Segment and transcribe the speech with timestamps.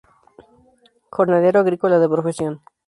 [1.15, 2.53] Jornalero agrícola de profesión.